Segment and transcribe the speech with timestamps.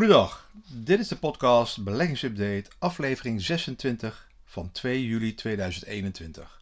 [0.00, 6.60] Goedendag, dit is de podcast Beleggingsupdate, aflevering 26 van 2 juli 2021.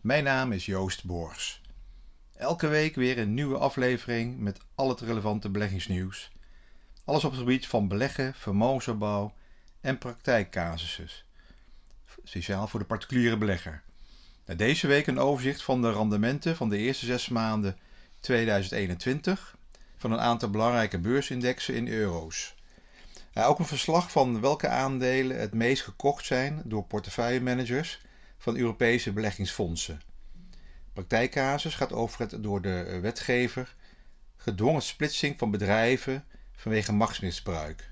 [0.00, 1.60] Mijn naam is Joost Boors.
[2.36, 6.30] Elke week weer een nieuwe aflevering met al het relevante beleggingsnieuws.
[7.04, 9.34] Alles op het gebied van beleggen, vermogensopbouw
[9.80, 11.08] en praktijkcasussen.
[12.24, 13.82] Speciaal voor de particuliere belegger.
[14.56, 17.78] Deze week een overzicht van de rendementen van de eerste zes maanden
[18.20, 19.56] 2021
[19.96, 22.54] van een aantal belangrijke beursindexen in euro's.
[23.34, 28.00] Ook een verslag van welke aandelen het meest gekocht zijn door portefeuillemanagers
[28.38, 30.00] van Europese beleggingsfondsen.
[30.92, 33.74] Praktijkcasus gaat over het door de wetgever
[34.36, 37.90] gedwongen splitsing van bedrijven vanwege machtsmisbruik.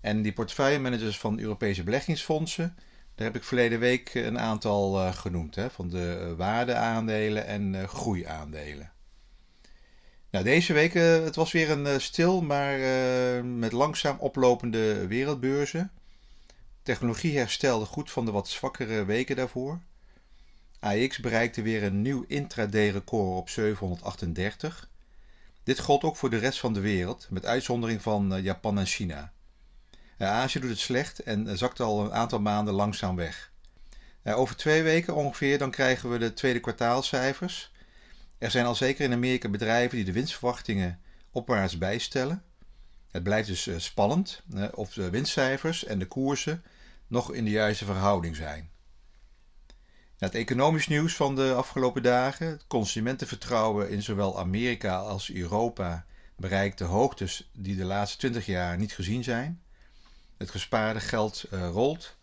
[0.00, 2.76] En die portefeuillemanagers van Europese beleggingsfondsen,
[3.14, 8.92] daar heb ik verleden week een aantal uh, genoemd, hè, van de waardeaandelen en groeiaandelen.
[10.30, 15.06] Nou, deze week, uh, het was weer een uh, stil, maar uh, met langzaam oplopende
[15.06, 15.90] wereldbeurzen.
[16.82, 19.80] Technologie herstelde goed van de wat zwakkere weken daarvoor.
[20.80, 24.90] AX bereikte weer een nieuw intraday record op 738.
[25.62, 29.32] Dit gold ook voor de rest van de wereld, met uitzondering van Japan en China.
[30.18, 33.52] Azië doet het slecht en zakt al een aantal maanden langzaam weg.
[34.24, 37.72] over twee weken ongeveer dan krijgen we de tweede kwartaalcijfers.
[38.38, 41.00] Er zijn al zeker in Amerika bedrijven die de winstverwachtingen
[41.30, 42.42] opwaarts bijstellen.
[43.10, 44.42] Het blijft dus eh, spannend
[44.74, 46.62] of de winstcijfers en de koersen
[47.06, 48.70] nog in de juiste verhouding zijn.
[50.18, 56.78] Het economisch nieuws van de afgelopen dagen, het consumentenvertrouwen in zowel Amerika als Europa bereikt
[56.78, 59.62] de hoogtes die de laatste 20 jaar niet gezien zijn.
[60.36, 62.16] Het gespaarde geld uh, rolt.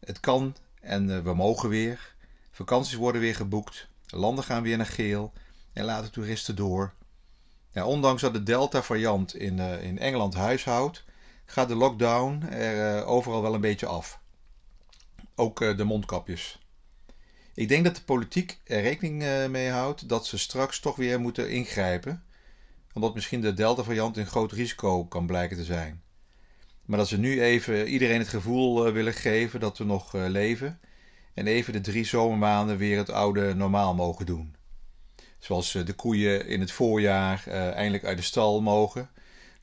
[0.00, 2.14] Het kan en uh, we mogen weer.
[2.50, 3.88] Vakanties worden weer geboekt.
[4.06, 5.32] Landen gaan weer naar geel
[5.72, 6.94] en laten toeristen door.
[7.84, 11.04] Ondanks dat de Delta-variant in, uh, in Engeland huishoudt,
[11.44, 14.20] gaat de lockdown er uh, overal wel een beetje af.
[15.34, 16.58] Ook uh, de mondkapjes.
[17.54, 21.50] Ik denk dat de politiek er rekening mee houdt dat ze straks toch weer moeten
[21.50, 22.24] ingrijpen,
[22.92, 26.02] omdat misschien de Delta-variant een groot risico kan blijken te zijn.
[26.84, 30.80] Maar dat ze nu even iedereen het gevoel willen geven dat we nog leven
[31.36, 34.54] en even de drie zomermaanden weer het oude normaal mogen doen.
[35.38, 39.10] Zoals eh, de koeien in het voorjaar uh, eindelijk uit de stal mogen.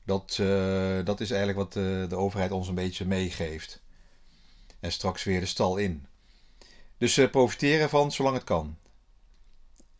[0.04, 3.82] Dat, uh, dat is eigenlijk wat de, de, overheid ons een beetje meegeeft.
[4.80, 6.06] En straks weer de stal in.
[6.98, 8.76] Dus profiteren van zolang het kan.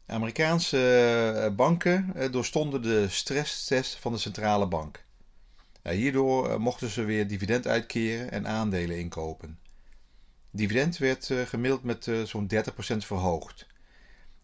[0.07, 5.05] Amerikaanse banken doorstonden de stresstest van de centrale bank.
[5.83, 9.59] hierdoor mochten ze weer dividend uitkeren en aandelen inkopen
[10.55, 12.57] dividend werd uh, gemiddeld met uh, zo'n 30%
[12.97, 13.67] verhoogd.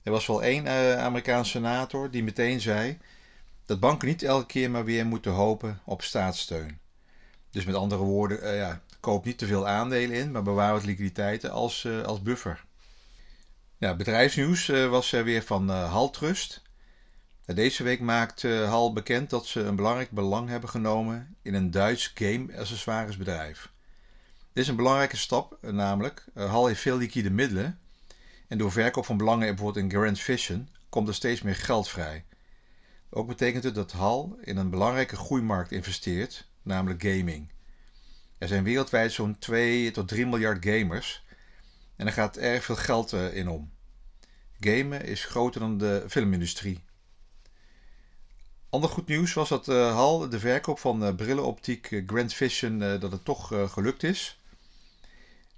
[0.03, 2.99] Er was wel één uh, Amerikaanse senator die meteen zei
[3.65, 6.79] dat banken niet elke keer maar weer moeten hopen op staatssteun.
[7.51, 11.51] Dus met andere woorden, ja, koop niet te veel aandelen in, maar bewaar wat liquiditeiten
[11.51, 12.65] als, als buffer.
[13.79, 16.63] Bedrijfsnieuws was er weer van Haltrust.
[17.47, 22.13] Deze week maakt Hal bekend dat ze een belangrijk belang hebben genomen in een Duits
[22.15, 23.71] game accessoiresbedrijf.
[24.53, 27.79] Dit is een belangrijke stap, eh, namelijk Hal heeft veel liquide middelen
[28.49, 32.25] en door verkoop van belangen bijvoorbeeld in Grand Vision komt er steeds meer geld vrij.
[33.11, 37.53] Ook betekent het dat Hal in een belangrijke groeimarkt investeert, namelijk gaming.
[38.39, 41.25] Er zijn wereldwijd zo'n 2 tot 3 miljard gamers
[41.97, 43.73] en er gaat erg veel geld uh, in om.
[44.61, 46.85] Gamen is groter dan de filmindustrie.
[48.71, 53.73] Ander goed nieuws was dat Hal de verkoop van brillenoptiek Grand Vision dat het toch
[53.73, 54.40] gelukt is.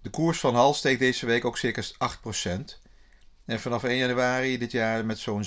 [0.02, 2.80] De koers van HAL steekt deze week ook circa 8%.
[3.44, 5.46] En vanaf 1 januari dit jaar met zo'n 26%.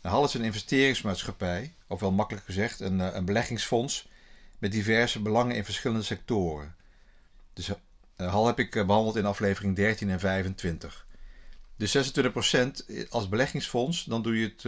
[0.00, 4.08] HAL is een investeringsmaatschappij, of wel makkelijk gezegd een, eh, een beleggingsfonds
[4.58, 6.74] met diverse belangen in verschillende sectoren.
[7.52, 7.74] Dus uh,
[8.16, 11.06] HAL heb ik behandeld in aflevering 13 en 25.
[11.76, 14.62] Dus 26% als beleggingsfonds, dan doe je het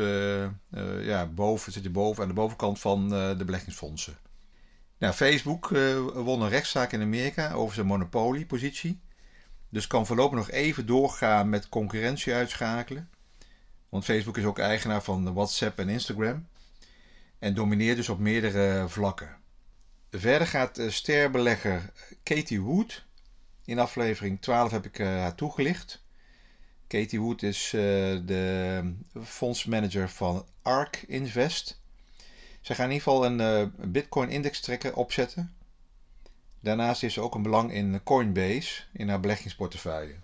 [1.05, 4.19] ja, boven, zit je boven aan de bovenkant van de beleggingsfondsen.
[4.98, 9.00] Nou, Facebook uh, won een rechtszaak in Amerika over zijn monopoliepositie.
[9.68, 13.10] Dus kan voorlopig nog even doorgaan met concurrentie uitschakelen.
[13.88, 16.48] Want Facebook is ook eigenaar van WhatsApp en Instagram.
[17.38, 19.36] En domineert dus op meerdere vlakken.
[20.10, 21.92] Verder gaat sterbelegger
[22.22, 23.04] Katie Wood.
[23.64, 26.04] In aflevering 12 heb ik haar toegelicht.
[26.86, 31.80] Katie Wood is de fondsmanager van ARK Invest.
[32.60, 35.55] Ze gaan in ieder geval een uh, Bitcoin index trekker opzetten.
[36.60, 40.14] Daarnaast heeft ze ook een belang in Coinbase in haar beleggingsportefeuille.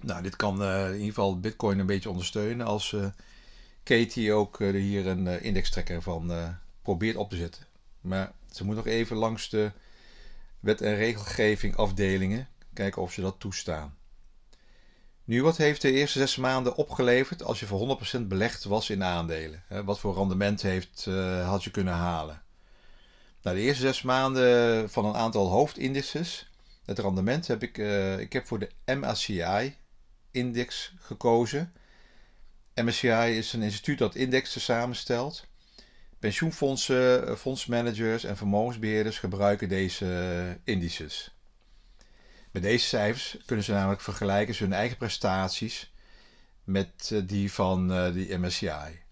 [0.00, 3.06] Nou, dit kan uh, in ieder geval Bitcoin een beetje ondersteunen als uh,
[3.82, 6.32] Katie ook hier een index trekker van
[6.82, 7.66] probeert op te zetten.
[8.00, 9.72] Maar ze moet nog even langs de
[10.60, 13.96] wet- en regelgeving afdelingen kijken of ze dat toestaan.
[15.24, 19.04] Nu, wat heeft de eerste zes maanden opgeleverd als je voor 100% belegd was in
[19.04, 19.62] aandelen?
[19.84, 22.42] Wat voor rendement heeft, uh, had je kunnen halen?
[23.42, 26.50] Nou, de eerste zes maanden van een aantal hoofdindices,
[26.84, 29.74] het rendement heb ik, uh, ik heb voor de MSCI-index
[30.98, 31.72] gekozen.
[32.74, 35.46] MSCI is een instituut dat indexen samenstelt.
[36.18, 41.34] Pensioenfondsen, fondsmanagers en vermogensbeheerders gebruiken deze indices.
[42.52, 45.92] Met deze cijfers kunnen ze namelijk vergelijken hun eigen prestaties
[46.64, 49.02] met eh, die van uh, die MSCI.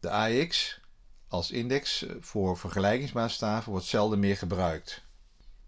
[0.00, 0.80] De AX
[1.28, 5.02] als index voor vergelijkingsmaatstaven wordt zelden meer gebruikt.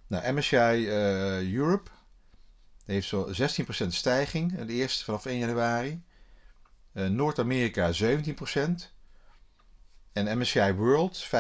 [0.07, 1.91] Nou, MSCI eh, Europe
[2.85, 6.03] heeft zo'n 16% stijging, de eerste vanaf 1 januari.
[6.93, 7.97] Noord-Amerika 17%
[10.13, 11.31] en MSCI World 15,5%.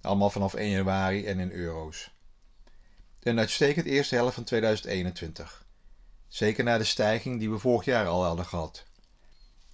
[0.00, 2.13] Allemaal vanaf 1 januari en in euro's.
[3.24, 5.66] Een uitstekend eerste helft van 2021.
[6.28, 8.84] Zeker na de stijging die we vorig jaar al hadden gehad.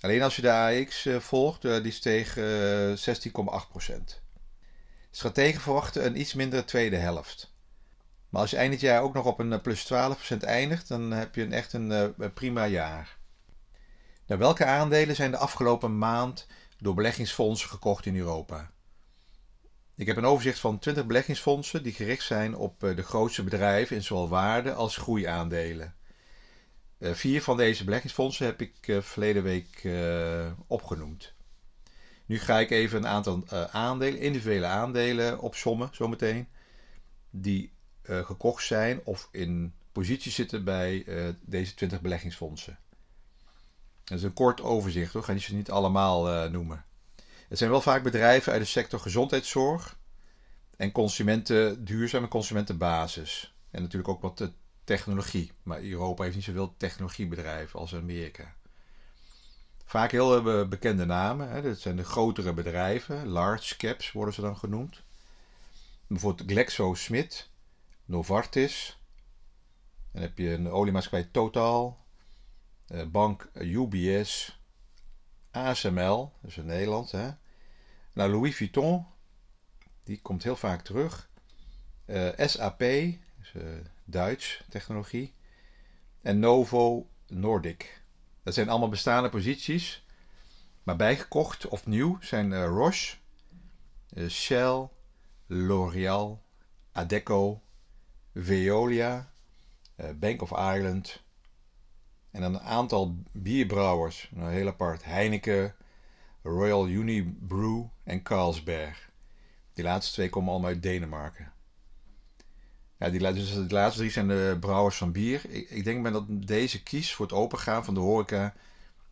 [0.00, 2.34] Alleen als je de AX eh, volgt, eh, die steeg
[2.94, 4.22] 16,8%.
[5.10, 7.54] Strategen verwachten een iets mindere tweede helft.
[8.28, 11.34] Maar als je eind dit jaar ook nog op een plus 12% eindigt, dan heb
[11.34, 13.16] je een echt een prima jaar.
[14.26, 16.46] Welke aandelen zijn de afgelopen maand
[16.78, 18.70] door beleggingsfondsen gekocht in Europa?
[20.00, 23.96] Ik heb een overzicht van 20 beleggingsfondsen die gericht zijn op eh, de grootste bedrijven
[23.96, 25.94] in zowel waarde als groeiaandelen.
[26.98, 29.88] Uh, vier van deze beleggingsfondsen heb ik uh, verleden week
[30.66, 31.32] opgenoemd.
[32.26, 36.48] Nu ga ik even een aantal aandelen, individuele aandelen opsommen, zometeen,
[37.30, 41.04] die gekocht zijn of in positie zitten bij
[41.40, 42.78] deze 20 beleggingsfondsen.
[44.04, 46.84] Dat is een kort overzicht hoor, ik ga die ze niet allemaal noemen.
[47.50, 49.98] Het zijn wel vaak bedrijven uit de sector gezondheidszorg
[50.76, 53.54] en consumenten, duurzame consumentenbasis.
[53.70, 54.52] En natuurlijk ook wat de
[54.84, 55.52] technologie.
[55.62, 58.54] Maar Europa heeft niet zoveel technologiebedrijven als Amerika.
[59.84, 61.50] Vaak heel eh, bekende namen.
[61.50, 61.62] Hè.
[61.62, 63.26] Dat zijn de grotere bedrijven.
[63.26, 65.02] Large caps worden ze dan genoemd.
[66.06, 67.50] Bijvoorbeeld GlaxoSmith,
[68.04, 69.00] Novartis.
[70.12, 71.98] Dan heb je een oliemaatschappij Total.
[72.86, 74.59] Eh, bank UBS.
[75.50, 77.10] ASML, dus in Nederland.
[77.10, 77.30] Hè.
[78.12, 79.06] Nou, Louis Vuitton,
[80.04, 81.30] die komt heel vaak terug.
[82.04, 83.16] Eh, SAP, uh,
[84.04, 85.34] Duits technologie.
[86.22, 88.02] En Novo Nordic.
[88.42, 90.04] Dat zijn allemaal bestaande posities.
[90.82, 93.16] Maar bijgekocht of nieuw zijn uh, Roche,
[94.28, 94.88] Shell,
[95.46, 96.42] L'Oreal,
[96.92, 97.62] Adecco,
[98.34, 99.32] Veolia,
[100.14, 101.22] Bank of Ireland,
[102.30, 105.04] en dan een aantal bierbrouwers, een heel apart.
[105.04, 105.74] Heineken,
[106.42, 109.10] Royal Unibrew en Carlsberg.
[109.72, 111.52] Die laatste twee komen allemaal uit Denemarken.
[112.98, 115.50] Ja, die, dus de laatste drie zijn de brouwers van bier.
[115.50, 118.54] Ik, ik denk dat deze kies voor het opengaan van de horeca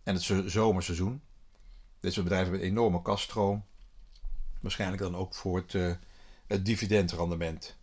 [0.03, 1.23] en het zomerseizoen.
[2.01, 3.65] Dit soort bedrijven hebben een enorme kaststroom.
[4.61, 5.93] Waarschijnlijk dan ook voor het, uh,
[6.47, 7.77] het dividendrendement.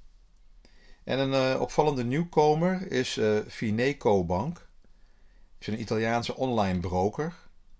[1.03, 4.64] En een uh, opvallende nieuwkomer is uh, Fineco Bank
[5.67, 7.33] is een Italiaanse online broker.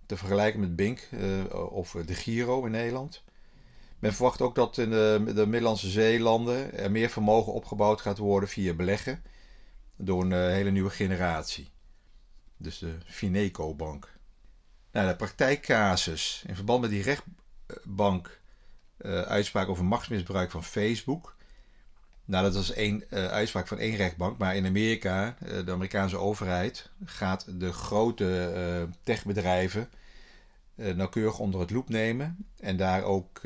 [0.06, 3.24] Te vergelijken met Bink uh, of de Giro in Nederland.
[4.00, 8.50] Men verwacht ook dat in de, de Middellandse Zeelanden er meer vermogen opgebouwd gaat worden
[8.50, 9.24] via beleggen.
[9.98, 11.70] Door een uh, hele nieuwe generatie.
[12.58, 14.14] Dus de Fineco-bank.
[14.92, 18.42] Nou, de praktijkcasus in verband met die rechtbank
[19.28, 21.35] uitspraak over machtsmisbruik van Facebook
[22.26, 24.38] nou, dat was één uh, uitspraak van één rechtbank.
[24.38, 29.90] Maar in Amerika, uh, de Amerikaanse overheid, gaat de grote uh, techbedrijven
[30.76, 32.46] nauwkeurig onder het loep nemen.
[32.60, 33.42] En daar ook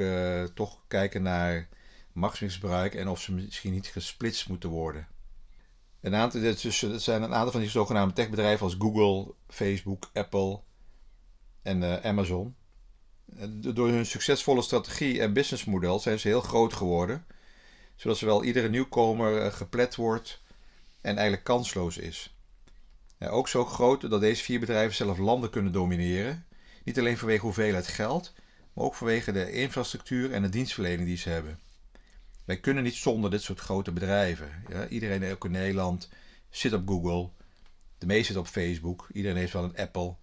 [0.53, 1.67] toch kijken naar
[2.11, 5.07] machtsmisbruik en of ze misschien niet gesplitst moeten worden.
[6.01, 10.59] Een aantal, dus, dat zijn een aantal van die zogenaamde techbedrijven als Google, Facebook, Apple
[11.61, 12.55] en Amazon.
[13.49, 17.25] Door hun succesvolle strategie en businessmodel zijn ze heel groot geworden
[17.99, 20.41] zodat zowel iedere nieuwkomer eh, geplet wordt
[21.01, 22.35] en eigenlijk kansloos is.
[23.17, 26.45] Ja, ook zo groot dat deze vier bedrijven zelf landen kunnen domineren.
[26.83, 28.33] Niet alleen vanwege hoeveelheid geld,
[28.73, 31.59] maar ook vanwege de infrastructuur en de dienstverlening die ze hebben.
[32.45, 34.63] Wij kunnen niet zonder dit soort grote bedrijven.
[34.69, 36.09] Ja, iedereen ook in Nederland
[36.49, 37.29] zit op Google.
[37.97, 39.09] De meeste zit op Facebook.
[39.11, 40.15] Iedereen heeft wel een Apple.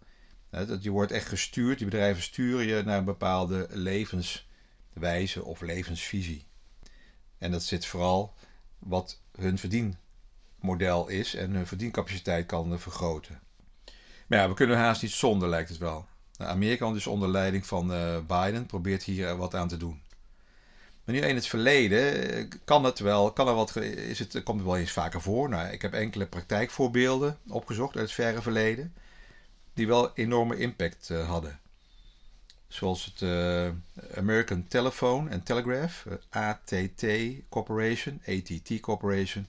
[0.81, 1.79] je wordt echt gestuurd.
[1.79, 6.47] Die bedrijven sturen je naar een bepaalde levenswijze of levensvisie.
[7.39, 8.35] En dat zit vooral
[8.79, 13.41] wat hun verdienmodel is en hun verdiencapaciteit kan vergroten.
[14.27, 16.07] Maar ja, we kunnen haast niet zonder, lijkt het wel.
[16.37, 20.03] Nou, Amerika, dus onder leiding van uh, Biden, probeert hier wat aan te doen.
[21.05, 24.59] Maar nu in het verleden eh, kan het wel, kan er wat, is het, komt
[24.59, 25.49] het wel eens vaker voor.
[25.49, 28.95] Nou, ik heb enkele praktijkvoorbeelden opgezocht uit het verre verleden,
[29.75, 31.61] die wel enorme impact hadden.
[32.69, 33.69] Zoals het uh,
[34.17, 37.07] American Telephone and Telegraph, ATT
[37.49, 39.47] Corporation, ATT Corporation,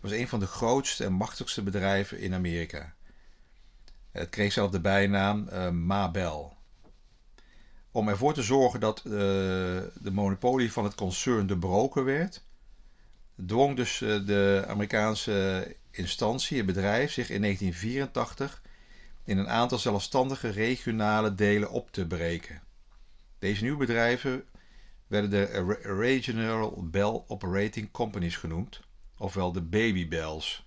[0.00, 2.94] was een van de grootste en machtigste bedrijven in Amerika.
[4.10, 6.56] Het kreeg zelf de bijnaam uh, Mabel.
[7.90, 12.42] Om ervoor te zorgen dat de monopolie van het concern doorbroken werd,
[13.46, 18.61] dwong dus de Amerikaanse instantie, het bedrijf, zich in 1984
[19.24, 22.62] in een aantal zelfstandige regionale delen op te breken.
[23.38, 24.44] Deze nieuwe bedrijven
[25.06, 28.80] werden de Regional Bell Operating Companies genoemd,
[29.16, 30.66] ofwel de Baby Bells.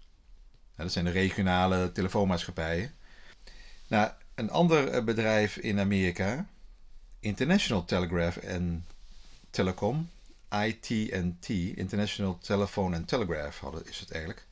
[0.76, 2.94] dat zijn de regionale telefoonmaatschappijen.
[3.88, 6.48] Nou, een ander eh, bedrijf in Amerika,
[7.20, 8.84] International Telegraph and
[9.50, 10.10] Telecom,
[10.50, 14.46] ITT, International Telephone and Telegraph is het eigenlijk,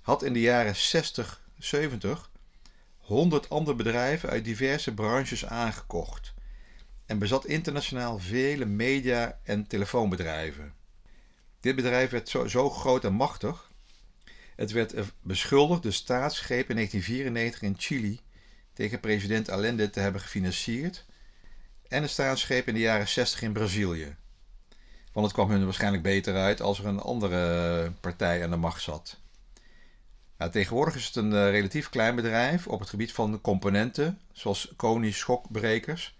[0.00, 2.30] had in de jaren 60, 70
[3.06, 6.34] 100 andere bedrijven uit diverse branches aangekocht
[7.06, 10.74] en bezat internationaal vele media- en telefoonbedrijven.
[11.60, 13.70] Dit bedrijf werd zo, groot en machtig.
[14.56, 18.20] Het werd beschuldigd de staatsgreep in 1994 in Chili
[18.72, 21.04] tegen president Allende te hebben gefinancierd
[21.88, 24.16] en de staatsgreep in de jaren 60 in Brazilië.
[25.12, 28.82] Want het kwam hun waarschijnlijk beter uit als er een andere partij aan de macht
[28.82, 29.20] zat.
[30.36, 34.72] Nou, tegenwoordig is het een uh, relatief klein bedrijf op het gebied van componenten, zoals
[34.76, 36.16] Koni-schokbrekers.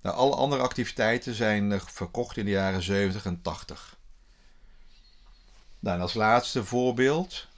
[0.00, 3.96] Nou, alle andere activiteiten zijn uh, verkocht in de jaren 70 en 80.
[5.78, 7.48] Nou, als laatste voorbeeld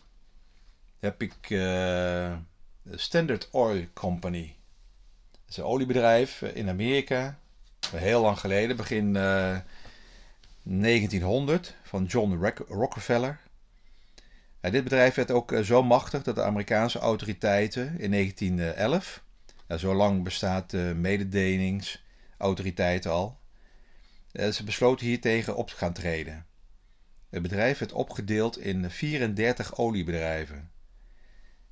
[0.98, 2.32] heb ik uh,
[2.90, 4.56] Standard Oil Company.
[5.30, 7.38] Dat is een oliebedrijf in Amerika,
[7.90, 9.12] heel lang geleden, begin
[10.62, 13.40] 1900, van John Rockefeller
[14.70, 19.22] dit bedrijf werd ook eh, zo machtig dat de Amerikaanse autoriteiten in 1911,
[19.68, 23.38] ja, zo lang bestaat de mededelingsautoriteit al,
[24.32, 26.46] eh, ze besloten hiertegen op te gaan treden.
[27.30, 30.70] Het bedrijf werd opgedeeld in 34 oliebedrijven.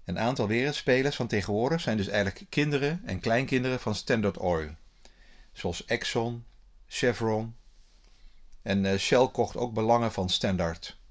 [0.05, 4.71] Een aantal wereldspelers van tegenwoordig zijn dus eigenlijk kinderen en kleinkinderen van Standard Oil,
[5.53, 6.45] zoals Exxon,
[6.87, 7.57] Chevron
[8.63, 11.03] en eh, Shell kocht ook belangen van Standard.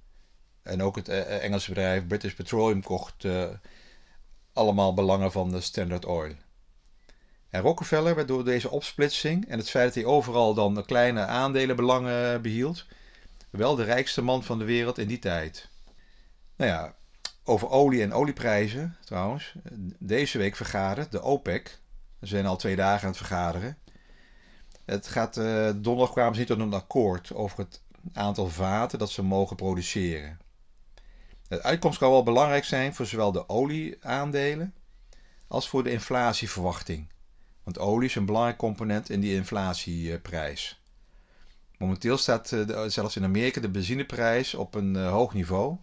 [0.63, 3.45] En ook het uh, Engelse bedrijf British Petroleum kocht uh,
[4.53, 6.33] allemaal belangen van de Standard Oil.
[7.49, 12.41] En Rockefeller werd door deze opsplitsing en het feit dat hij overal dan kleine aandelenbelangen
[12.41, 12.85] behield,
[13.49, 15.69] wel de rijkste man van de wereld in die tijd.
[16.55, 16.95] Nou ja,
[17.43, 19.53] over olie en olieprijzen trouwens.
[19.99, 21.79] Deze week vergadert de OPEC.
[22.19, 23.77] We zijn al twee dagen aan het vergaderen.
[24.85, 27.81] Het gaat, uh, donderdag kwamen ze niet tot een akkoord over het
[28.13, 30.37] aantal vaten dat ze mogen produceren.
[31.47, 34.73] De uitkomst kan wel belangrijk zijn voor zowel de olieaandelen
[35.47, 37.07] als voor de inflatieverwachting.
[37.63, 40.81] Want olie is een belangrijk component in die inflatieprijs.
[41.77, 45.77] Momenteel staat eh, zelfs in Amerika de benzineprijs op een eh, hoog niveau.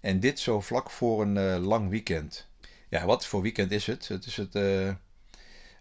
[0.00, 2.48] En dit zo vlak voor een eh, lang weekend.
[2.88, 4.08] Ja, wat voor weekend is het?
[4.08, 4.52] Het is het.
[4.52, 4.96] de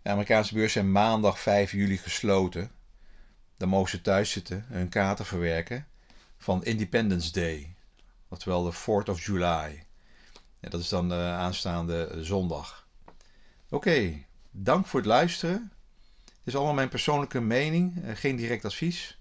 [0.03, 2.71] Amerikaanse beurs zijn maandag 5 juli gesloten.
[3.57, 5.87] Dan mogen ze thuis zitten, hun kaarten verwerken
[6.37, 7.75] van Independence Day
[8.31, 9.85] oftewel de 4th of July.
[10.59, 12.87] Ja, dat is dan de aanstaande zondag.
[13.69, 15.71] Oké, dank voor het luisteren.
[16.25, 19.19] Het is allemaal mijn persoonlijke mening, eh, geen direct advies.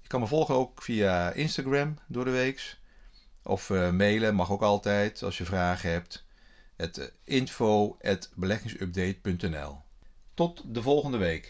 [0.00, 2.80] Je kan me volgen ook via Instagram door de weeks.
[3.42, 6.26] Of mailen mag ook altijd als je vragen hebt.
[6.76, 9.78] Het info@beleggingsupdate.nl.
[10.34, 11.44] Tot de volgende week.